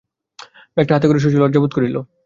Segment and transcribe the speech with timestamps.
[0.75, 1.95] ব্যাগটা হাতে করিতে শশী লজ্জা বোধ করিল।